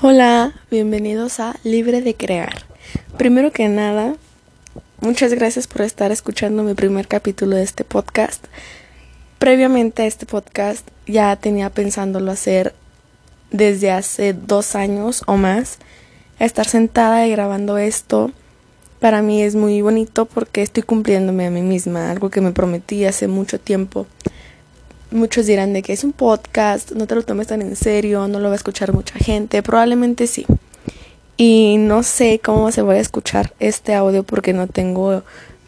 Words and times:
Hola, 0.00 0.52
bienvenidos 0.70 1.40
a 1.40 1.56
Libre 1.64 2.02
de 2.02 2.14
Crear. 2.14 2.62
Primero 3.16 3.50
que 3.50 3.68
nada, 3.68 4.14
muchas 5.00 5.34
gracias 5.34 5.66
por 5.66 5.82
estar 5.82 6.12
escuchando 6.12 6.62
mi 6.62 6.74
primer 6.74 7.08
capítulo 7.08 7.56
de 7.56 7.64
este 7.64 7.82
podcast. 7.82 8.44
Previamente 9.40 10.02
a 10.02 10.06
este 10.06 10.24
podcast 10.24 10.86
ya 11.08 11.34
tenía 11.34 11.70
pensándolo 11.70 12.30
hacer 12.30 12.76
desde 13.50 13.90
hace 13.90 14.34
dos 14.34 14.76
años 14.76 15.24
o 15.26 15.36
más. 15.36 15.78
Estar 16.38 16.68
sentada 16.68 17.26
y 17.26 17.32
grabando 17.32 17.76
esto 17.76 18.30
para 19.00 19.20
mí 19.20 19.42
es 19.42 19.54
muy 19.54 19.80
bonito 19.80 20.26
porque 20.26 20.62
estoy 20.62 20.84
cumpliéndome 20.84 21.46
a 21.46 21.50
mí 21.50 21.62
misma, 21.62 22.12
algo 22.12 22.30
que 22.30 22.40
me 22.40 22.52
prometí 22.52 23.04
hace 23.04 23.26
mucho 23.26 23.58
tiempo. 23.58 24.06
Muchos 25.10 25.46
dirán 25.46 25.72
de 25.72 25.82
que 25.82 25.94
es 25.94 26.04
un 26.04 26.12
podcast, 26.12 26.92
no 26.92 27.06
te 27.06 27.14
lo 27.14 27.22
tomes 27.22 27.46
tan 27.46 27.62
en 27.62 27.76
serio, 27.76 28.28
no 28.28 28.40
lo 28.40 28.48
va 28.48 28.52
a 28.52 28.56
escuchar 28.56 28.92
mucha 28.92 29.14
gente, 29.18 29.62
probablemente 29.62 30.26
sí. 30.26 30.44
Y 31.38 31.76
no 31.78 32.02
sé 32.02 32.40
cómo 32.44 32.70
se 32.72 32.82
va 32.82 32.92
a 32.94 32.98
escuchar 32.98 33.54
este 33.58 33.94
audio 33.94 34.22
porque 34.22 34.52
no 34.52 34.66
tengo 34.66 35.22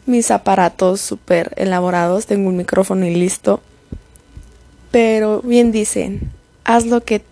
mis 0.04 0.30
aparatos 0.30 1.00
súper 1.00 1.54
elaborados, 1.56 2.26
tengo 2.26 2.48
un 2.48 2.56
micrófono 2.56 3.06
y 3.06 3.14
listo. 3.14 3.60
Pero 4.90 5.40
bien 5.42 5.72
dicen, 5.72 6.32
haz 6.64 6.84
lo 6.84 7.02
que 7.02 7.22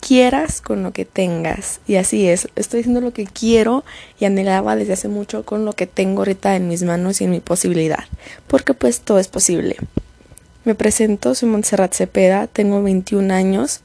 quieras 0.00 0.60
con 0.60 0.82
lo 0.82 0.92
que 0.92 1.04
tengas. 1.04 1.80
Y 1.86 1.96
así 1.96 2.28
es, 2.28 2.48
estoy 2.54 2.80
haciendo 2.80 3.00
lo 3.00 3.12
que 3.12 3.24
quiero 3.24 3.84
y 4.20 4.26
anhelaba 4.26 4.76
desde 4.76 4.92
hace 4.92 5.08
mucho 5.08 5.44
con 5.44 5.64
lo 5.64 5.72
que 5.72 5.86
tengo 5.86 6.20
ahorita 6.20 6.54
en 6.54 6.68
mis 6.68 6.82
manos 6.82 7.20
y 7.20 7.24
en 7.24 7.30
mi 7.30 7.40
posibilidad. 7.40 8.04
Porque 8.46 8.74
pues 8.74 9.00
todo 9.00 9.18
es 9.18 9.28
posible. 9.28 9.76
Me 10.64 10.74
presento, 10.74 11.34
soy 11.36 11.48
Montserrat 11.48 11.94
Cepeda, 11.94 12.48
tengo 12.48 12.82
21 12.82 13.32
años 13.32 13.80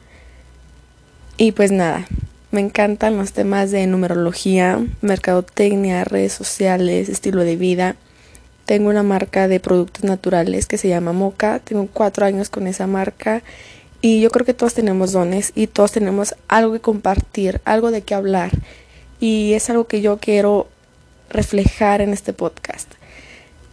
y 1.38 1.52
pues 1.52 1.72
nada, 1.72 2.08
me 2.52 2.62
encantan 2.62 3.16
los 3.16 3.32
temas 3.32 3.70
de 3.70 3.86
numerología, 3.86 4.84
mercadotecnia, 5.02 6.04
redes 6.04 6.34
sociales, 6.34 7.10
estilo 7.10 7.44
de 7.44 7.58
vida. 7.58 7.96
Tengo 8.66 8.90
una 8.90 9.04
marca 9.04 9.48
de 9.48 9.60
productos 9.60 10.04
naturales 10.04 10.66
que 10.66 10.80
se 10.80 10.90
llama 10.90 11.14
Moca, 11.14 11.60
tengo 11.60 11.88
cuatro 11.94 12.26
años 12.26 12.50
con 12.50 12.66
esa 12.66 12.88
marca 12.88 13.44
y 14.02 14.20
yo 14.20 14.32
creo 14.32 14.46
que 14.46 14.56
todos 14.56 14.74
tenemos 14.74 15.12
dones 15.12 15.52
y 15.54 15.68
todos 15.68 15.92
tenemos 15.92 16.36
algo 16.48 16.74
que 16.74 16.80
compartir, 16.80 17.62
algo 17.66 17.92
de 17.92 18.02
qué 18.02 18.16
hablar 18.16 18.50
y 19.20 19.54
es 19.54 19.70
algo 19.70 19.86
que 19.86 20.02
yo 20.02 20.18
quiero 20.18 20.68
reflejar 21.30 22.02
en 22.02 22.14
este 22.14 22.34
podcast 22.34 22.92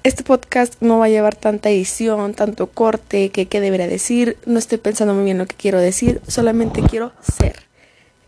este 0.03 0.25
podcast 0.25 0.81
no 0.81 0.99
va 0.99 1.07
a 1.07 1.11
llevar 1.11 1.37
tanta 1.37 1.69
edición, 1.69 2.33
tanto 2.33 2.69
corte, 2.69 3.29
que 3.29 3.47
qué 3.47 3.61
debería 3.61 3.87
decir. 3.87 4.39
No 4.47 4.59
estoy 4.59 4.79
pensando 4.79 5.15
muy 5.15 5.25
bien 5.25 5.39
lo 5.39 5.47
que 5.47 5.57
quiero 5.57 5.79
decir, 5.79 6.23
solamente 6.27 6.83
quiero 6.83 7.13
ser. 7.21 7.57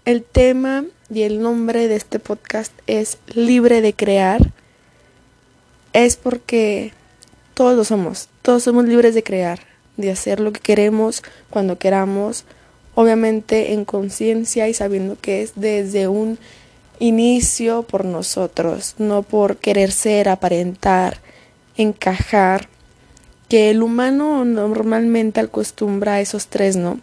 El 0.05 0.23
tema 0.23 0.85
y 1.11 1.23
el 1.23 1.41
nombre 1.41 1.89
de 1.89 1.97
este 1.97 2.19
podcast 2.19 2.73
es 2.87 3.19
Libre 3.35 3.81
de 3.81 3.95
Crear. 3.95 4.53
Es 5.93 6.17
porque 6.17 6.93
todos 7.55 7.77
lo 7.77 7.85
somos, 7.85 8.29
todos 8.43 8.63
somos 8.63 8.85
libres 8.87 9.15
de 9.15 9.23
crear, 9.23 9.61
de 9.97 10.11
hacer 10.11 10.41
lo 10.41 10.53
que 10.53 10.61
queremos 10.61 11.23
cuando 11.51 11.79
queramos, 11.79 12.45
obviamente 12.95 13.73
en 13.73 13.85
conciencia 13.85 14.69
y 14.69 14.75
sabiendo 14.75 15.17
que 15.21 15.43
es 15.43 15.53
desde 15.57 16.09
un 16.09 16.39
inicio 16.99 17.83
por 17.83 18.05
nosotros, 18.05 18.95
no 18.99 19.23
por 19.23 19.59
querer 19.59 19.93
ser, 19.93 20.29
aparentar 20.29 21.21
encajar, 21.77 22.69
que 23.49 23.71
el 23.71 23.83
humano 23.83 24.45
normalmente 24.45 25.41
acostumbra 25.41 26.15
a 26.15 26.21
esos 26.21 26.47
tres, 26.47 26.77
¿no? 26.77 27.01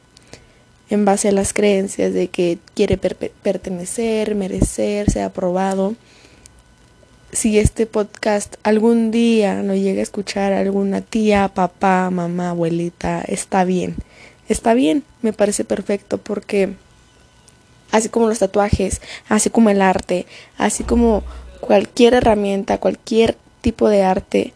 En 0.90 1.06
base 1.06 1.30
a 1.30 1.32
las 1.32 1.54
creencias 1.54 2.14
de 2.14 2.28
que 2.30 2.58
quiere 2.74 2.98
pertenecer, 2.98 4.34
merecer, 4.34 5.12
ser 5.12 5.24
aprobado. 5.24 5.96
Si 7.32 7.60
este 7.60 7.86
podcast 7.86 8.56
algún 8.64 9.12
día 9.12 9.62
lo 9.62 9.76
llega 9.76 10.00
a 10.00 10.04
escuchar 10.04 10.54
alguna 10.54 11.02
tía, 11.02 11.48
papá, 11.54 12.10
mamá, 12.10 12.50
abuelita, 12.50 13.22
está 13.22 13.64
bien. 13.64 13.96
Está 14.48 14.74
bien, 14.74 15.04
me 15.22 15.32
parece 15.32 15.64
perfecto 15.64 16.18
porque 16.18 16.74
así 17.92 18.10
como 18.10 18.28
los 18.28 18.40
tatuajes, 18.40 19.02
así 19.28 19.52
como 19.52 19.70
el 19.70 19.84
arte, 19.84 20.26
así 20.58 20.84
como 20.84 21.24
cualquier 21.60 22.16
herramienta, 22.16 22.80
cualquier 22.80 23.38
tipo 23.62 23.90
de 23.90 24.04
arte, 24.04 24.54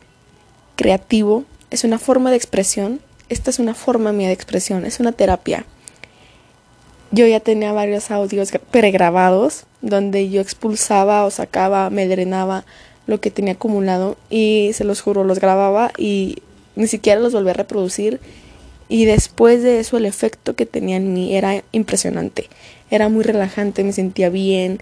creativo, 0.76 1.46
es 1.72 1.84
una 1.84 2.00
forma 2.00 2.30
de 2.30 2.38
expresión. 2.38 3.00
Esta 3.30 3.50
es 3.50 3.60
una 3.60 3.74
forma 3.74 4.12
mía 4.12 4.28
de 4.28 4.34
expresión, 4.34 4.86
es 4.86 5.00
una 5.00 5.12
terapia. 5.12 5.66
Yo 7.12 7.28
ya 7.28 7.40
tenía 7.40 7.72
varios 7.74 8.12
audios 8.12 8.52
pregrabados 8.72 9.66
donde 9.82 10.30
yo 10.30 10.42
expulsaba 10.42 11.26
o 11.26 11.32
sacaba, 11.32 11.90
me 11.90 12.08
drenaba 12.08 12.66
lo 13.06 13.20
que 13.22 13.32
tenía 13.32 13.54
acumulado 13.54 14.18
y 14.30 14.72
se 14.74 14.84
los 14.84 15.02
juro, 15.02 15.24
los 15.24 15.40
grababa 15.40 15.92
y 15.98 16.38
ni 16.76 16.88
siquiera 16.88 17.22
los 17.22 17.34
volví 17.34 17.50
a 17.50 17.54
reproducir 17.54 18.20
y 18.90 19.06
después 19.06 19.64
de 19.64 19.80
eso 19.80 19.98
el 19.98 20.06
efecto 20.06 20.56
que 20.56 20.66
tenía 20.66 20.98
en 20.98 21.14
mí 21.14 21.36
era 21.36 21.64
impresionante, 21.72 22.50
era 22.90 23.10
muy 23.10 23.24
relajante, 23.24 23.84
me 23.84 23.94
sentía 23.94 24.30
bien, 24.30 24.80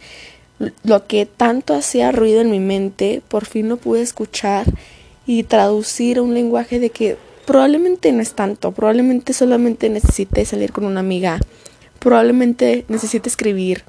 lo 0.84 1.08
que 1.08 1.26
tanto 1.26 1.74
hacía 1.74 2.12
ruido 2.12 2.42
en 2.42 2.52
mi 2.52 2.60
mente, 2.60 3.22
por 3.28 3.46
fin 3.46 3.70
lo 3.70 3.78
pude 3.78 4.02
escuchar 4.02 4.66
y 5.26 5.44
traducir 5.44 6.20
un 6.20 6.34
lenguaje 6.34 6.80
de 6.80 6.90
que 6.90 7.18
probablemente 7.46 8.12
no 8.12 8.22
es 8.22 8.34
tanto, 8.34 8.72
probablemente 8.72 9.34
solamente 9.34 9.90
necesite 9.90 10.46
salir 10.46 10.72
con 10.72 10.86
una 10.86 11.00
amiga, 11.00 11.40
probablemente 12.00 12.86
necesite 12.88 13.30
escribir, 13.30 13.84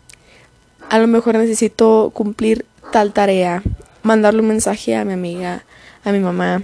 a 0.91 0.99
lo 0.99 1.07
mejor 1.07 1.37
necesito 1.37 2.11
cumplir 2.13 2.67
tal 2.93 3.13
tarea, 3.13 3.63
mandarle 4.03 4.41
un 4.41 4.49
mensaje 4.49 4.97
a 4.97 5.05
mi 5.05 5.13
amiga, 5.13 5.65
a 6.05 6.13
mi 6.13 6.19
mamá, 6.19 6.63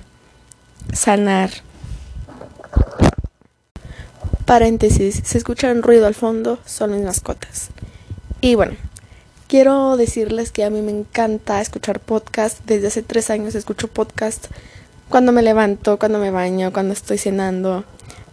sanar. 0.92 1.50
Paréntesis, 4.44 5.20
se 5.24 5.38
escucha 5.38 5.70
un 5.70 5.82
ruido 5.82 6.06
al 6.06 6.14
fondo, 6.14 6.58
son 6.64 6.92
mis 6.94 7.04
mascotas. 7.04 7.68
Y 8.40 8.54
bueno, 8.54 8.76
Quiero 9.48 9.96
decirles 9.96 10.52
que 10.52 10.62
a 10.62 10.68
mí 10.68 10.82
me 10.82 10.90
encanta 10.90 11.62
escuchar 11.62 12.00
podcast. 12.00 12.58
Desde 12.66 12.88
hace 12.88 13.02
tres 13.02 13.30
años 13.30 13.54
escucho 13.54 13.88
podcast 13.88 14.48
cuando 15.08 15.32
me 15.32 15.40
levanto, 15.40 15.98
cuando 15.98 16.18
me 16.18 16.30
baño, 16.30 16.70
cuando 16.70 16.92
estoy 16.92 17.16
cenando. 17.16 17.84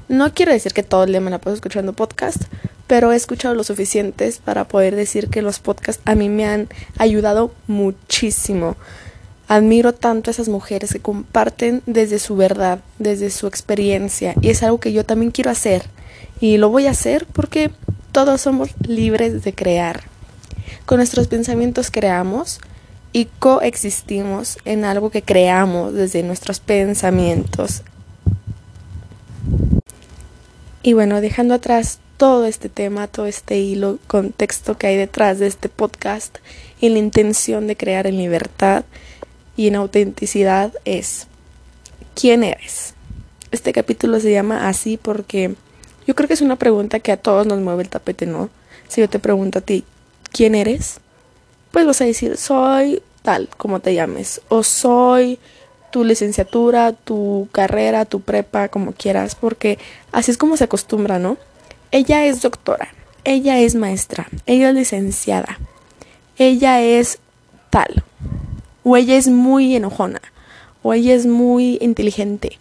No 0.09 0.33
quiero 0.33 0.51
decir 0.51 0.73
que 0.73 0.83
todo 0.83 1.05
el 1.05 1.11
día 1.11 1.21
me 1.21 1.31
la 1.31 1.39
paso 1.39 1.55
escuchando 1.55 1.93
podcast, 1.93 2.43
pero 2.85 3.13
he 3.13 3.15
escuchado 3.15 3.55
lo 3.55 3.63
suficientes 3.63 4.39
para 4.39 4.67
poder 4.67 4.97
decir 4.97 5.29
que 5.29 5.41
los 5.41 5.59
podcasts 5.59 6.01
a 6.03 6.15
mí 6.15 6.27
me 6.27 6.47
han 6.47 6.67
ayudado 6.97 7.53
muchísimo. 7.67 8.75
Admiro 9.47 9.93
tanto 9.93 10.29
a 10.29 10.33
esas 10.33 10.49
mujeres 10.49 10.91
que 10.91 10.99
comparten 10.99 11.81
desde 11.85 12.19
su 12.19 12.35
verdad, 12.35 12.79
desde 12.99 13.29
su 13.29 13.47
experiencia, 13.47 14.35
y 14.41 14.49
es 14.49 14.63
algo 14.63 14.81
que 14.81 14.91
yo 14.91 15.05
también 15.05 15.31
quiero 15.31 15.49
hacer. 15.49 15.83
Y 16.41 16.57
lo 16.57 16.67
voy 16.67 16.87
a 16.87 16.91
hacer 16.91 17.25
porque 17.25 17.71
todos 18.11 18.41
somos 18.41 18.71
libres 18.85 19.45
de 19.45 19.53
crear. 19.53 20.13
Con 20.85 20.97
nuestros 20.97 21.27
pensamientos 21.27 21.91
creamos 21.91 22.59
y 23.13 23.25
coexistimos 23.39 24.57
en 24.65 24.85
algo 24.85 25.09
que 25.09 25.21
creamos 25.21 25.93
desde 25.93 26.21
nuestros 26.23 26.59
pensamientos. 26.59 27.83
Y 30.83 30.93
bueno, 30.93 31.21
dejando 31.21 31.53
atrás 31.55 31.99
todo 32.17 32.45
este 32.45 32.69
tema, 32.69 33.07
todo 33.07 33.25
este 33.25 33.57
hilo, 33.57 33.99
contexto 34.07 34.77
que 34.77 34.87
hay 34.87 34.97
detrás 34.97 35.39
de 35.39 35.47
este 35.47 35.69
podcast 35.69 36.37
y 36.79 36.89
la 36.89 36.99
intención 36.99 37.67
de 37.67 37.75
crear 37.75 38.07
en 38.07 38.17
libertad 38.17 38.85
y 39.57 39.67
en 39.67 39.75
autenticidad 39.75 40.73
es 40.85 41.27
¿quién 42.13 42.43
eres? 42.43 42.93
Este 43.51 43.73
capítulo 43.73 44.19
se 44.19 44.31
llama 44.31 44.67
así 44.67 44.97
porque 44.97 45.55
yo 46.07 46.15
creo 46.15 46.27
que 46.27 46.33
es 46.33 46.41
una 46.41 46.55
pregunta 46.55 46.99
que 46.99 47.11
a 47.11 47.17
todos 47.17 47.47
nos 47.47 47.59
mueve 47.59 47.83
el 47.83 47.89
tapete, 47.89 48.25
¿no? 48.25 48.49
Si 48.87 49.01
yo 49.01 49.09
te 49.09 49.19
pregunto 49.19 49.59
a 49.59 49.61
ti, 49.61 49.85
quién 50.35 50.53
eres, 50.53 50.99
pues 51.71 51.85
vas 51.85 52.01
a 52.01 52.05
decir, 52.05 52.35
soy 52.35 53.01
tal, 53.21 53.47
como 53.55 53.79
te 53.79 53.93
llames, 53.93 54.41
o 54.49 54.63
soy 54.63 55.39
tu 55.91 56.03
licenciatura, 56.03 56.91
tu 56.91 57.47
carrera, 57.53 58.03
tu 58.03 58.19
prepa, 58.19 58.67
como 58.67 58.91
quieras, 58.91 59.33
porque 59.35 59.79
así 60.11 60.31
es 60.31 60.37
como 60.37 60.57
se 60.57 60.65
acostumbra, 60.65 61.19
¿no? 61.19 61.37
Ella 61.91 62.25
es 62.25 62.41
doctora, 62.41 62.89
ella 63.23 63.61
es 63.61 63.75
maestra, 63.75 64.27
ella 64.45 64.69
es 64.69 64.75
licenciada, 64.75 65.57
ella 66.37 66.81
es 66.81 67.19
tal, 67.69 68.03
o 68.83 68.97
ella 68.97 69.15
es 69.15 69.29
muy 69.29 69.73
enojona, 69.73 70.21
o 70.83 70.93
ella 70.93 71.15
es 71.15 71.25
muy 71.25 71.77
inteligente. 71.79 72.59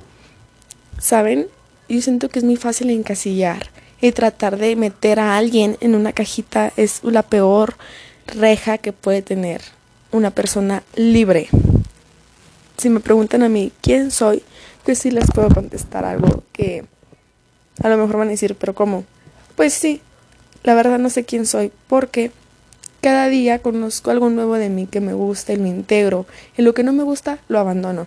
¿Saben? 1.00 1.48
Yo 1.88 2.00
siento 2.00 2.28
que 2.28 2.38
es 2.38 2.44
muy 2.44 2.56
fácil 2.56 2.90
encasillar 2.90 3.73
y 4.04 4.12
tratar 4.12 4.58
de 4.58 4.76
meter 4.76 5.18
a 5.18 5.38
alguien 5.38 5.78
en 5.80 5.94
una 5.94 6.12
cajita 6.12 6.74
es 6.76 7.02
la 7.04 7.22
peor 7.22 7.74
reja 8.26 8.76
que 8.76 8.92
puede 8.92 9.22
tener 9.22 9.62
una 10.12 10.30
persona 10.30 10.82
libre. 10.94 11.48
Si 12.76 12.90
me 12.90 13.00
preguntan 13.00 13.42
a 13.42 13.48
mí 13.48 13.72
quién 13.80 14.10
soy, 14.10 14.42
pues 14.84 14.98
sí 14.98 15.10
les 15.10 15.30
puedo 15.30 15.48
contestar 15.48 16.04
algo 16.04 16.42
que 16.52 16.84
a 17.82 17.88
lo 17.88 17.96
mejor 17.96 18.18
van 18.18 18.28
a 18.28 18.32
decir, 18.32 18.56
pero 18.56 18.74
¿cómo? 18.74 19.04
Pues 19.56 19.72
sí, 19.72 20.02
la 20.64 20.74
verdad 20.74 20.98
no 20.98 21.08
sé 21.08 21.24
quién 21.24 21.46
soy 21.46 21.72
porque 21.88 22.30
Cada 23.04 23.28
día 23.28 23.58
conozco 23.58 24.10
algo 24.10 24.30
nuevo 24.30 24.54
de 24.54 24.70
mí 24.70 24.86
que 24.86 25.02
me 25.02 25.12
gusta 25.12 25.52
y 25.52 25.56
lo 25.56 25.66
integro, 25.66 26.24
y 26.56 26.62
lo 26.62 26.72
que 26.72 26.82
no 26.82 26.94
me 26.94 27.02
gusta 27.02 27.38
lo 27.48 27.58
abandono. 27.58 28.06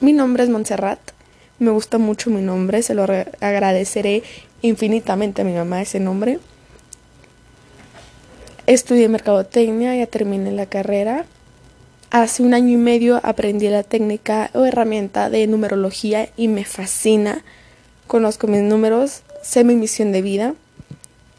Mi 0.00 0.12
nombre 0.12 0.44
es 0.44 0.50
Montserrat, 0.50 0.98
me 1.58 1.70
gusta 1.70 1.98
mucho 1.98 2.30
mi 2.30 2.40
nombre, 2.40 2.82
se 2.82 2.94
lo 2.94 3.02
agradeceré 3.02 4.22
infinitamente 4.62 5.42
a 5.42 5.44
mi 5.44 5.52
mamá 5.52 5.82
ese 5.82 6.00
nombre. 6.00 6.38
Estudié 8.66 9.08
mercadotecnia, 9.08 9.96
ya 9.96 10.06
terminé 10.06 10.52
la 10.52 10.66
carrera. 10.66 11.24
Hace 12.10 12.42
un 12.42 12.54
año 12.54 12.70
y 12.70 12.76
medio 12.76 13.20
aprendí 13.22 13.68
la 13.68 13.82
técnica 13.82 14.50
o 14.54 14.64
herramienta 14.64 15.30
de 15.30 15.46
numerología 15.46 16.28
y 16.36 16.48
me 16.48 16.64
fascina. 16.64 17.44
Conozco 18.06 18.46
mis 18.46 18.62
números, 18.62 19.22
sé 19.42 19.64
mi 19.64 19.74
misión 19.74 20.12
de 20.12 20.22
vida 20.22 20.54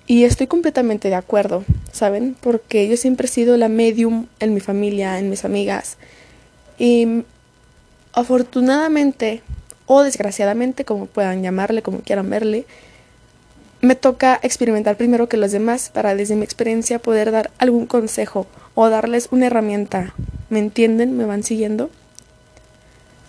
y 0.06 0.24
estoy 0.24 0.48
completamente 0.48 1.10
de 1.10 1.16
acuerdo, 1.16 1.64
¿saben? 1.92 2.36
Porque 2.42 2.88
yo 2.88 2.98
siempre 2.98 3.26
he 3.26 3.30
sido 3.30 3.58
la 3.58 3.70
medium 3.70 4.26
en 4.40 4.56
mi 4.56 4.60
familia, 4.60 5.20
en 5.20 5.30
mis 5.30 5.46
amigas. 5.46 5.98
Y 6.80 7.24
afortunadamente 8.14 9.44
o 9.92 10.04
desgraciadamente, 10.04 10.86
como 10.86 11.08
puedan 11.08 11.42
llamarle, 11.42 11.82
como 11.82 12.02
quieran 12.02 12.30
verle, 12.30 12.68
me 13.82 13.96
toca 13.96 14.40
experimentar 14.44 14.98
primero 14.98 15.28
que 15.28 15.36
los 15.36 15.52
demás 15.52 15.90
para 15.92 16.14
desde 16.14 16.36
mi 16.36 16.44
experiencia 16.44 17.00
poder 17.00 17.32
dar 17.32 17.50
algún 17.58 17.88
consejo 17.88 18.46
o 18.76 18.88
darles 18.92 19.30
una 19.32 19.48
herramienta. 19.48 20.14
¿Me 20.52 20.60
entienden? 20.60 21.18
¿Me 21.18 21.26
van 21.26 21.42
siguiendo? 21.42 21.90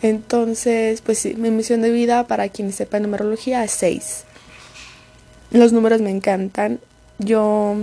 Entonces, 0.02 1.00
pues 1.00 1.18
sí, 1.18 1.34
mi 1.34 1.50
misión 1.50 1.80
de 1.80 1.92
vida 1.92 2.26
para 2.26 2.50
quienes 2.50 2.74
sepan 2.74 3.04
numerología 3.04 3.64
es 3.64 3.70
6. 3.70 4.24
Los 5.52 5.72
números 5.72 6.02
me 6.02 6.10
encantan. 6.10 6.78
Yo 7.18 7.74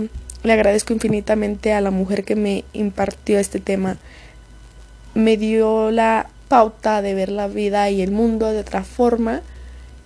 le 0.44 0.52
agradezco 0.52 0.92
infinitamente 0.92 1.72
a 1.72 1.80
la 1.80 1.90
mujer 1.90 2.22
que 2.22 2.36
me 2.36 2.64
impartió 2.74 3.40
este 3.40 3.58
tema. 3.58 3.96
Me 5.14 5.36
dio 5.36 5.90
la 5.90 6.30
pauta 6.48 7.02
de 7.02 7.14
ver 7.14 7.28
la 7.28 7.48
vida 7.48 7.90
y 7.90 8.02
el 8.02 8.10
mundo 8.10 8.48
de 8.48 8.60
otra 8.60 8.82
forma 8.82 9.42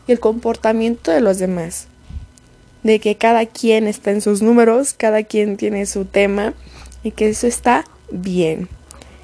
y 0.06 0.12
el 0.12 0.20
comportamiento 0.20 1.10
de 1.10 1.20
los 1.20 1.38
demás. 1.38 1.86
De 2.82 2.98
que 2.98 3.16
cada 3.16 3.46
quien 3.46 3.86
está 3.86 4.10
en 4.10 4.20
sus 4.20 4.42
números, 4.42 4.92
cada 4.92 5.22
quien 5.22 5.56
tiene 5.56 5.86
su 5.86 6.04
tema 6.04 6.54
y 7.02 7.12
que 7.12 7.28
eso 7.28 7.46
está 7.46 7.84
bien. 8.10 8.68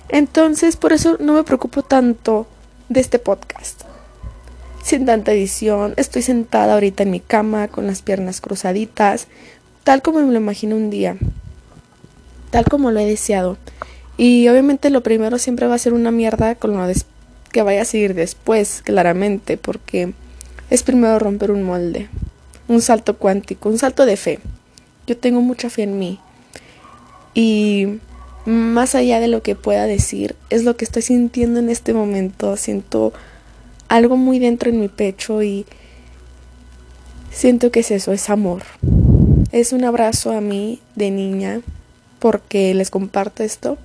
Entonces, 0.08 0.76
por 0.76 0.92
eso 0.92 1.16
no 1.20 1.34
me 1.34 1.44
preocupo 1.44 1.82
tanto 1.82 2.46
de 2.88 3.00
este 3.00 3.18
podcast 3.18 3.82
sin 4.88 5.04
tanta 5.04 5.32
edición. 5.32 5.92
Estoy 5.98 6.22
sentada 6.22 6.72
ahorita 6.72 7.02
en 7.02 7.10
mi 7.10 7.20
cama 7.20 7.68
con 7.68 7.86
las 7.86 8.00
piernas 8.00 8.40
cruzaditas, 8.40 9.26
tal 9.84 10.00
como 10.00 10.20
me 10.20 10.32
lo 10.32 10.38
imagino 10.38 10.76
un 10.76 10.88
día, 10.88 11.18
tal 12.50 12.64
como 12.64 12.90
lo 12.90 12.98
he 12.98 13.04
deseado. 13.04 13.58
Y 14.18 14.48
obviamente 14.48 14.90
lo 14.90 15.02
primero 15.02 15.38
siempre 15.38 15.68
va 15.68 15.76
a 15.76 15.78
ser 15.78 15.94
una 15.94 16.10
mierda 16.10 16.56
con 16.56 16.76
lo 16.76 16.92
que 17.52 17.62
vaya 17.62 17.82
a 17.82 17.86
seguir 17.86 18.14
después, 18.14 18.82
claramente, 18.84 19.56
porque 19.56 20.12
es 20.70 20.82
primero 20.82 21.18
romper 21.18 21.52
un 21.52 21.62
molde, 21.62 22.08
un 22.66 22.82
salto 22.82 23.16
cuántico, 23.16 23.68
un 23.68 23.78
salto 23.78 24.04
de 24.04 24.16
fe. 24.16 24.40
Yo 25.06 25.16
tengo 25.16 25.40
mucha 25.40 25.70
fe 25.70 25.84
en 25.84 25.98
mí. 25.98 26.18
Y 27.32 28.00
más 28.44 28.96
allá 28.96 29.20
de 29.20 29.28
lo 29.28 29.42
que 29.42 29.54
pueda 29.54 29.86
decir, 29.86 30.34
es 30.50 30.64
lo 30.64 30.76
que 30.76 30.84
estoy 30.84 31.02
sintiendo 31.02 31.60
en 31.60 31.70
este 31.70 31.94
momento. 31.94 32.56
Siento 32.56 33.12
algo 33.88 34.16
muy 34.16 34.40
dentro 34.40 34.68
en 34.68 34.80
mi 34.80 34.88
pecho 34.88 35.42
y 35.42 35.64
siento 37.30 37.70
que 37.70 37.80
es 37.80 37.92
eso, 37.92 38.12
es 38.12 38.28
amor. 38.30 38.64
Es 39.52 39.72
un 39.72 39.84
abrazo 39.84 40.32
a 40.32 40.40
mí 40.40 40.80
de 40.96 41.12
niña 41.12 41.60
porque 42.18 42.74
les 42.74 42.90
comparto 42.90 43.44
esto. 43.44 43.78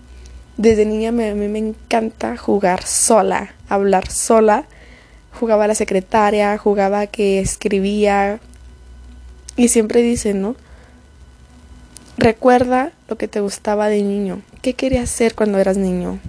Desde 0.58 0.86
niña 0.86 1.12
me, 1.12 1.30
a 1.30 1.36
mí 1.36 1.48
me 1.48 1.60
encanta 1.60 2.38
jugar 2.38 2.84
sola, 2.84 3.56
hablar 3.70 4.10
sola. 4.10 4.66
Jugaba 5.40 5.64
a 5.64 5.68
la 5.68 5.76
secretaria, 5.76 6.58
jugaba 6.58 7.08
que 7.08 7.40
escribía. 7.40 8.40
Y 9.56 9.70
siempre 9.70 10.02
dicen, 10.02 10.42
¿no? 10.42 10.56
Recuerda 12.18 12.92
lo 13.08 13.18
que 13.18 13.28
te 13.28 13.40
gustaba 13.40 13.88
de 13.88 14.04
niño. 14.04 14.42
¿Qué 14.62 14.76
querías 14.76 15.10
ser 15.10 15.34
cuando 15.34 15.58
eras 15.58 15.78
niño? 15.78 16.20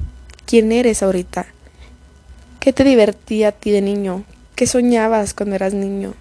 ¿Quién 0.46 0.72
eres 0.72 1.02
ahorita? 1.02 1.46
¿Qué 2.60 2.72
te 2.72 2.84
divertía 2.84 3.48
a 3.48 3.52
ti 3.52 3.70
de 3.70 3.82
niño? 3.82 4.24
¿Qué 4.56 4.66
soñabas 4.66 5.34
cuando 5.34 5.56
eras 5.56 5.74
niño? 5.74 6.14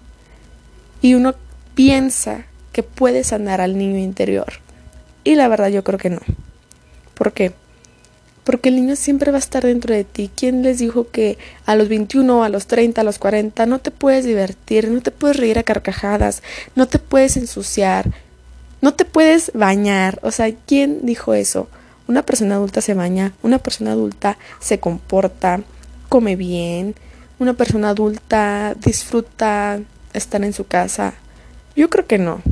Y 1.00 1.14
uno 1.14 1.34
piensa 1.74 2.44
que 2.72 2.82
puede 2.82 3.24
sanar 3.24 3.62
al 3.62 3.78
niño 3.78 3.96
interior. 3.96 4.52
Y 5.24 5.36
la 5.36 5.48
verdad 5.48 5.68
yo 5.68 5.82
creo 5.82 5.98
que 5.98 6.10
no. 6.10 6.20
¿Por 7.14 7.32
qué? 7.32 7.54
Porque 8.44 8.68
el 8.68 8.76
niño 8.76 8.94
siempre 8.94 9.30
va 9.30 9.38
a 9.38 9.40
estar 9.40 9.64
dentro 9.64 9.94
de 9.94 10.04
ti. 10.04 10.30
¿Quién 10.34 10.62
les 10.62 10.78
dijo 10.78 11.10
que 11.10 11.38
a 11.66 11.74
los 11.76 11.88
21, 11.88 12.44
a 12.44 12.48
los 12.48 12.66
30, 12.66 13.00
a 13.00 13.04
los 13.04 13.18
40 13.18 13.66
no 13.66 13.78
te 13.78 13.90
puedes 13.90 14.24
divertir, 14.24 14.88
no 14.88 15.00
te 15.00 15.10
puedes 15.10 15.38
reír 15.38 15.58
a 15.58 15.62
carcajadas, 15.62 16.42
no 16.74 16.86
te 16.86 16.98
puedes 16.98 17.36
ensuciar, 17.36 18.10
no 18.82 18.92
te 18.92 19.04
puedes 19.06 19.50
bañar? 19.54 20.18
O 20.22 20.30
sea, 20.30 20.52
¿quién 20.66 21.06
dijo 21.06 21.32
eso? 21.32 21.68
Una 22.06 22.22
persona 22.22 22.56
adulta 22.56 22.82
se 22.82 22.92
baña, 22.92 23.32
una 23.42 23.58
persona 23.58 23.92
adulta 23.92 24.36
se 24.60 24.78
comporta, 24.78 25.62
come 26.10 26.36
bien, 26.36 26.94
una 27.38 27.54
persona 27.54 27.90
adulta 27.90 28.74
disfruta 28.74 29.80
estar 30.12 30.44
en 30.44 30.52
su 30.52 30.66
casa. 30.66 31.14
Yo 31.74 31.90
creo 31.90 32.06
que 32.06 32.18
no. 32.18 32.42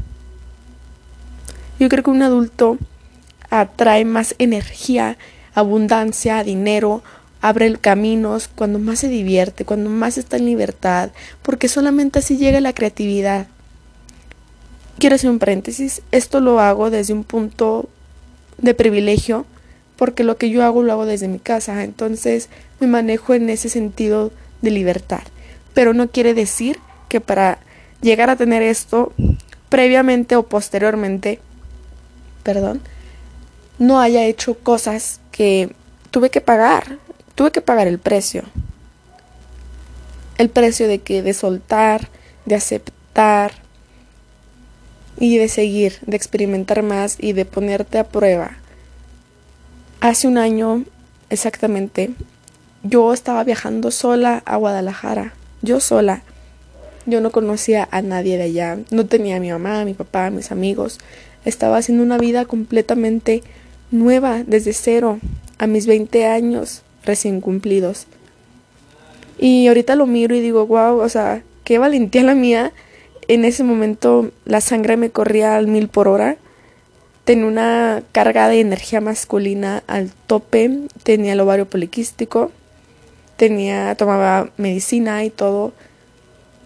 Yo 1.79 1.89
creo 1.89 2.03
que 2.03 2.11
un 2.11 2.23
adulto 2.23 2.79
atrae 3.50 4.05
más 4.05 4.35
energía, 4.39 5.19
abundancia, 5.54 6.43
dinero, 6.44 7.02
abre 7.40 7.75
caminos 7.76 8.49
cuando 8.49 8.78
más 8.78 9.00
se 9.00 9.08
divierte, 9.08 9.64
cuando 9.64 9.90
más 9.90 10.19
está 10.19 10.37
en 10.37 10.46
libertad, 10.46 11.10
porque 11.43 11.69
solamente 11.69 12.20
así 12.20 12.37
llega 12.37 12.60
la 12.60 12.72
creatividad. 12.72 13.49
Quiero 14.99 15.16
hacer 15.16 15.31
un 15.31 15.38
paréntesis, 15.38 16.02
esto 16.12 16.40
lo 16.40 16.60
hago 16.60 16.90
desde 16.90 17.12
un 17.12 17.25
punto 17.25 17.88
de 18.58 18.75
privilegio 18.75 19.44
porque 19.96 20.25
lo 20.25 20.37
que 20.37 20.50
yo 20.50 20.64
hago 20.64 20.82
lo 20.82 20.93
hago 20.93 21.06
desde 21.06 21.28
mi 21.28 21.38
casa, 21.38 21.84
entonces 21.84 22.48
me 22.81 22.87
manejo 22.87 23.34
en 23.34 23.50
ese 23.50 23.69
sentido 23.69 24.32
de 24.60 24.70
libertad. 24.70 25.22
Pero 25.75 25.94
no 25.94 26.08
quiere 26.08 26.34
decir 26.34 26.78
que 27.08 27.20
para 27.20 27.58
llegar 28.00 28.31
a 28.31 28.37
tener 28.37 28.62
esto, 28.62 29.12
previamente 29.69 30.37
o 30.37 30.43
posteriormente, 30.44 31.40
perdón, 32.43 32.81
no 33.82 33.98
haya 33.98 34.24
hecho 34.27 34.55
cosas 34.55 35.19
que 35.32 35.74
tuve 36.12 36.31
que 36.31 36.41
pagar, 36.41 36.98
tuve 37.34 37.51
que 37.51 37.60
pagar 37.60 37.89
el 37.89 37.98
precio. 37.98 38.44
El 40.39 40.51
precio 40.51 40.86
de 40.86 41.01
que 41.01 41.20
de 41.20 41.34
soltar, 41.34 42.08
de 42.46 42.55
aceptar 42.55 43.51
y 45.19 45.36
de 45.36 45.48
seguir, 45.48 45.98
de 46.03 46.17
experimentar 46.17 46.84
más 46.84 47.17
y 47.19 47.32
de 47.32 47.44
ponerte 47.44 47.98
a 47.98 48.05
prueba 48.05 48.53
Hace 50.01 50.29
un 50.29 50.39
año 50.39 50.84
exactamente, 51.29 52.10
yo 52.84 53.12
estaba 53.12 53.43
viajando 53.43 53.91
sola 53.91 54.43
a 54.46 54.56
Guadalajara, 54.56 55.34
yo 55.60 55.81
sola. 55.81 56.22
Yo 57.06 57.20
no 57.20 57.32
conocía 57.32 57.89
a 57.91 58.01
nadie 58.01 58.36
de 58.36 58.44
allá, 58.44 58.79
no 58.91 59.06
tenía 59.06 59.36
a 59.36 59.41
mi 59.41 59.51
mamá, 59.51 59.81
a 59.81 59.84
mi 59.84 59.94
papá, 59.94 60.27
a 60.27 60.31
mis 60.31 60.53
amigos. 60.53 61.01
Estaba 61.44 61.79
haciendo 61.79 62.05
una 62.05 62.19
vida 62.19 62.44
completamente 62.44 63.43
nueva, 63.93 64.43
desde 64.44 64.72
cero, 64.72 65.19
a 65.58 65.67
mis 65.67 65.87
20 65.87 66.27
años 66.27 66.82
recién 67.05 67.41
cumplidos. 67.41 68.06
Y 69.39 69.67
ahorita 69.69 69.94
lo 69.94 70.06
miro 70.06 70.34
y 70.34 70.41
digo, 70.41 70.67
wow, 70.67 70.99
o 70.99 71.08
sea, 71.08 71.43
qué 71.65 71.79
valentía 71.79 72.22
la 72.22 72.34
mía. 72.34 72.72
En 73.29 73.44
ese 73.44 73.65
momento 73.65 74.31
la 74.44 74.61
sangre 74.61 74.96
me 74.96 75.11
corría 75.11 75.56
al 75.56 75.69
mil 75.69 75.89
por 75.89 76.08
hora 76.08 76.37
tenía 77.25 77.46
una 77.46 78.03
carga 78.13 78.49
de 78.49 78.61
energía 78.61 79.01
masculina 79.01 79.82
al 79.87 80.11
tope, 80.27 80.70
tenía 81.03 81.34
el 81.34 81.41
ovario 81.41 81.69
poliquístico, 81.69 82.51
tenía, 83.37 83.94
tomaba 83.94 84.51
medicina 84.56 85.25
y 85.25 85.31
todo, 85.31 85.72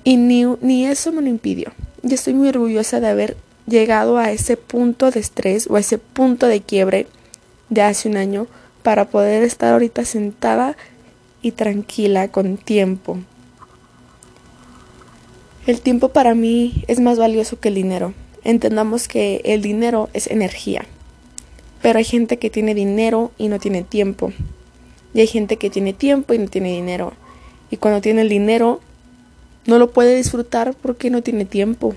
y 0.04 0.16
ni, 0.16 0.44
ni 0.60 0.86
eso 0.86 1.12
me 1.12 1.22
lo 1.22 1.28
impidió. 1.28 1.72
Y 2.02 2.14
estoy 2.14 2.34
muy 2.34 2.48
orgullosa 2.48 3.00
de 3.00 3.08
haber 3.08 3.36
llegado 3.66 4.16
a 4.16 4.30
ese 4.30 4.56
punto 4.56 5.10
de 5.10 5.20
estrés 5.20 5.66
o 5.68 5.76
a 5.76 5.80
ese 5.80 5.98
punto 5.98 6.46
de 6.46 6.60
quiebre 6.62 7.06
de 7.68 7.82
hace 7.82 8.08
un 8.08 8.16
año 8.16 8.46
para 8.82 9.06
poder 9.06 9.42
estar 9.42 9.72
ahorita 9.72 10.04
sentada 10.04 10.76
y 11.42 11.52
tranquila 11.52 12.28
con 12.28 12.56
tiempo. 12.56 13.18
El 15.66 15.80
tiempo 15.80 16.10
para 16.10 16.34
mí 16.34 16.84
es 16.86 17.00
más 17.00 17.18
valioso 17.18 17.58
que 17.58 17.68
el 17.68 17.74
dinero 17.74 18.14
entendamos 18.46 19.08
que 19.08 19.40
el 19.44 19.60
dinero 19.60 20.08
es 20.12 20.28
energía. 20.28 20.86
Pero 21.82 21.98
hay 21.98 22.04
gente 22.04 22.38
que 22.38 22.48
tiene 22.48 22.74
dinero 22.74 23.32
y 23.36 23.48
no 23.48 23.58
tiene 23.58 23.82
tiempo. 23.82 24.32
Y 25.12 25.20
hay 25.20 25.26
gente 25.26 25.56
que 25.56 25.68
tiene 25.68 25.92
tiempo 25.92 26.32
y 26.32 26.38
no 26.38 26.48
tiene 26.48 26.70
dinero. 26.70 27.12
Y 27.70 27.76
cuando 27.76 28.00
tiene 28.00 28.22
el 28.22 28.28
dinero, 28.28 28.80
no 29.66 29.78
lo 29.78 29.90
puede 29.90 30.16
disfrutar 30.16 30.74
porque 30.80 31.10
no 31.10 31.22
tiene 31.22 31.44
tiempo. 31.44 31.94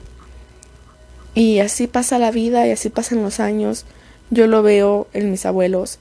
Y 1.35 1.59
así 1.59 1.85
pasa 1.85 2.17
la 2.17 2.31
vida 2.31 2.65
y 2.67 2.71
así 2.71 2.89
pasan 2.89 3.21
los 3.21 3.39
años. 3.39 3.85
Yo 4.29 4.47
lo 4.47 4.63
veo 4.63 5.07
en 5.13 5.31
mis 5.31 5.45
abuelos. 5.45 5.99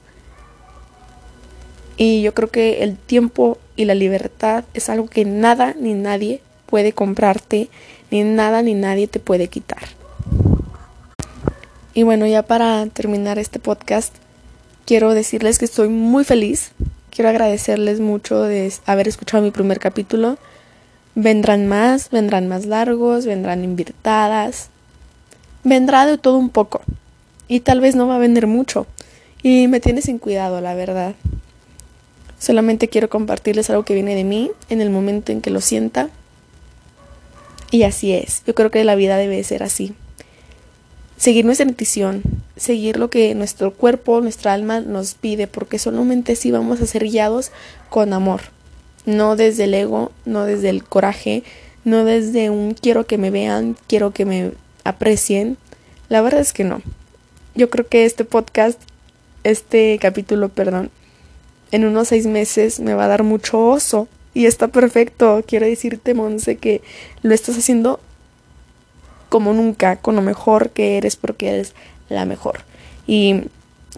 Y 1.97 2.21
yo 2.21 2.33
creo 2.33 2.49
que 2.49 2.83
el 2.83 2.97
tiempo 2.97 3.57
y 3.75 3.85
la 3.85 3.95
libertad 3.95 4.63
es 4.73 4.89
algo 4.89 5.07
que 5.07 5.25
nada 5.25 5.75
ni 5.79 5.93
nadie 5.93 6.41
puede 6.65 6.93
comprarte, 6.93 7.69
ni 8.11 8.23
nada 8.23 8.61
ni 8.61 8.73
nadie 8.73 9.07
te 9.07 9.19
puede 9.19 9.47
quitar. 9.47 9.83
Y 11.93 12.03
bueno, 12.03 12.25
ya 12.27 12.43
para 12.43 12.85
terminar 12.87 13.39
este 13.39 13.59
podcast, 13.59 14.15
quiero 14.85 15.13
decirles 15.13 15.59
que 15.59 15.65
estoy 15.65 15.89
muy 15.89 16.23
feliz. 16.23 16.71
Quiero 17.09 17.29
agradecerles 17.29 17.99
mucho 17.99 18.43
de 18.43 18.71
haber 18.85 19.07
escuchado 19.07 19.43
mi 19.43 19.51
primer 19.51 19.79
capítulo. 19.79 20.37
Vendrán 21.15 21.67
más, 21.67 22.11
vendrán 22.11 22.47
más 22.47 22.65
largos, 22.65 23.25
vendrán 23.25 23.63
invitadas. 23.63 24.69
Vendrá 25.63 26.05
de 26.05 26.17
todo 26.17 26.37
un 26.37 26.49
poco. 26.49 26.81
Y 27.49 27.59
tal 27.59 27.81
vez 27.81 27.95
no 27.95 28.07
va 28.07 28.15
a 28.15 28.19
vender 28.19 28.47
mucho. 28.47 28.87
Y 29.43 29.67
me 29.67 29.81
tiene 29.81 30.01
sin 30.01 30.19
cuidado, 30.19 30.61
la 30.61 30.75
verdad. 30.75 31.15
Solamente 32.37 32.87
quiero 32.87 33.09
compartirles 33.09 33.69
algo 33.69 33.83
que 33.83 33.93
viene 33.93 34.15
de 34.15 34.23
mí 34.23 34.51
en 34.69 34.79
el 34.79 34.89
momento 34.89 35.33
en 35.33 35.41
que 35.41 35.49
lo 35.49 35.59
sienta. 35.59 36.09
Y 37.71 37.83
así 37.83 38.13
es. 38.13 38.43
Yo 38.47 38.55
creo 38.55 38.71
que 38.71 38.83
la 38.85 38.95
vida 38.95 39.17
debe 39.17 39.43
ser 39.43 39.63
así. 39.63 39.93
Seguir 41.17 41.43
nuestra 41.43 41.67
intuición, 41.67 42.23
seguir 42.55 42.97
lo 42.97 43.09
que 43.09 43.35
nuestro 43.35 43.73
cuerpo, 43.73 44.21
nuestra 44.21 44.53
alma 44.53 44.79
nos 44.79 45.15
pide, 45.15 45.47
porque 45.47 45.77
solamente 45.77 46.31
así 46.31 46.49
vamos 46.49 46.79
a 46.79 46.85
ser 46.85 47.03
guiados 47.03 47.51
con 47.89 48.13
amor. 48.13 48.41
No 49.05 49.35
desde 49.35 49.65
el 49.65 49.73
ego, 49.73 50.13
no 50.25 50.45
desde 50.45 50.69
el 50.69 50.83
coraje, 50.83 51.43
no 51.83 52.05
desde 52.05 52.49
un 52.49 52.73
quiero 52.73 53.05
que 53.05 53.17
me 53.17 53.31
vean, 53.31 53.75
quiero 53.87 54.11
que 54.11 54.23
me 54.25 54.51
aprecien. 54.85 55.57
La 56.07 56.21
verdad 56.21 56.39
es 56.39 56.53
que 56.53 56.63
no. 56.63 56.81
Yo 57.59 57.69
creo 57.69 57.85
que 57.85 58.05
este 58.05 58.23
podcast, 58.23 58.79
este 59.43 59.99
capítulo, 60.01 60.47
perdón, 60.47 60.91
en 61.73 61.83
unos 61.83 62.07
seis 62.07 62.25
meses 62.25 62.79
me 62.79 62.93
va 62.93 63.03
a 63.03 63.09
dar 63.09 63.23
mucho 63.23 63.59
oso. 63.59 64.07
Y 64.33 64.45
está 64.45 64.69
perfecto. 64.69 65.43
Quiero 65.45 65.65
decirte, 65.65 66.13
Monse, 66.13 66.55
que 66.55 66.81
lo 67.21 67.33
estás 67.33 67.57
haciendo 67.57 67.99
como 69.27 69.51
nunca, 69.51 69.97
con 69.97 70.15
lo 70.15 70.21
mejor 70.21 70.69
que 70.69 70.95
eres 70.95 71.17
porque 71.17 71.49
eres 71.49 71.73
la 72.07 72.23
mejor. 72.23 72.61
Y 73.05 73.41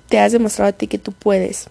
te 0.10 0.18
has 0.18 0.32
demostrado 0.32 0.70
a 0.70 0.74
ti 0.74 0.88
que 0.88 0.98
tú 0.98 1.12
puedes. 1.12 1.68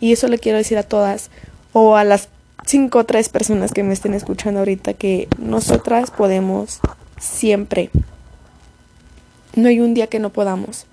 Y 0.00 0.12
eso 0.12 0.26
le 0.26 0.38
quiero 0.38 0.56
decir 0.56 0.78
a 0.78 0.84
todas 0.84 1.28
o 1.74 1.96
a 1.96 2.04
las 2.04 2.30
cinco 2.64 3.00
o 3.00 3.04
tres 3.04 3.28
personas 3.28 3.72
que 3.72 3.82
me 3.82 3.92
estén 3.92 4.14
escuchando 4.14 4.60
ahorita 4.60 4.94
que 4.94 5.28
nosotras 5.36 6.10
podemos 6.10 6.80
siempre. 7.18 7.90
No 9.54 9.68
hay 9.68 9.80
un 9.80 9.92
día 9.92 10.06
que 10.06 10.18
no 10.18 10.30
podamos. 10.30 10.86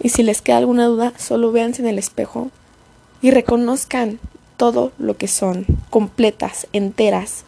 Y 0.00 0.10
si 0.10 0.22
les 0.22 0.42
queda 0.42 0.58
alguna 0.58 0.86
duda, 0.86 1.12
solo 1.18 1.52
véanse 1.52 1.82
en 1.82 1.88
el 1.88 1.98
espejo 1.98 2.50
y 3.22 3.30
reconozcan 3.30 4.18
todo 4.56 4.92
lo 4.98 5.16
que 5.16 5.28
son, 5.28 5.66
completas, 5.90 6.66
enteras. 6.72 7.44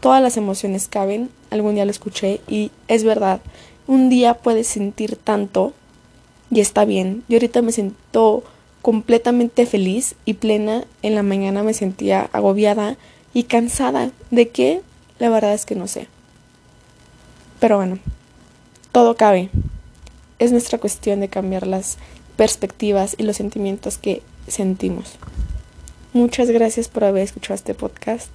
Todas 0.00 0.22
las 0.22 0.36
emociones 0.36 0.88
caben, 0.88 1.30
algún 1.50 1.74
día 1.74 1.84
lo 1.84 1.90
escuché 1.90 2.40
y 2.48 2.70
es 2.88 3.04
verdad, 3.04 3.40
un 3.86 4.08
día 4.08 4.34
puedes 4.34 4.66
sentir 4.66 5.16
tanto 5.16 5.72
y 6.50 6.60
está 6.60 6.84
bien. 6.84 7.24
Yo 7.28 7.36
ahorita 7.36 7.62
me 7.62 7.72
siento 7.72 8.44
completamente 8.82 9.66
feliz 9.66 10.14
y 10.24 10.34
plena, 10.34 10.84
en 11.02 11.14
la 11.14 11.22
mañana 11.22 11.62
me 11.62 11.74
sentía 11.74 12.28
agobiada 12.32 12.96
y 13.34 13.44
cansada. 13.44 14.10
¿De 14.30 14.48
qué? 14.48 14.80
La 15.18 15.28
verdad 15.28 15.54
es 15.54 15.66
que 15.66 15.74
no 15.74 15.88
sé. 15.88 16.08
Pero 17.58 17.76
bueno, 17.78 17.98
todo 18.92 19.16
cabe. 19.16 19.50
Es 20.38 20.52
nuestra 20.52 20.78
cuestión 20.78 21.20
de 21.20 21.28
cambiar 21.28 21.66
las 21.66 21.98
perspectivas 22.36 23.14
y 23.18 23.22
los 23.22 23.36
sentimientos 23.36 23.98
que 23.98 24.22
sentimos. 24.48 25.16
Muchas 26.12 26.50
gracias 26.50 26.88
por 26.88 27.04
haber 27.04 27.22
escuchado 27.22 27.54
este 27.54 27.74
podcast. 27.74 28.30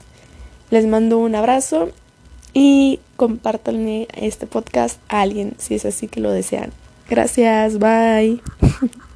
Les 0.69 0.85
mando 0.85 1.17
un 1.17 1.35
abrazo 1.35 1.89
y 2.53 2.99
compártanme 3.17 4.07
este 4.15 4.47
podcast 4.47 4.99
a 5.09 5.21
alguien 5.21 5.53
si 5.57 5.75
es 5.75 5.85
así 5.85 6.07
que 6.07 6.21
lo 6.21 6.31
desean. 6.31 6.71
Gracias, 7.09 7.77
bye. 7.79 8.41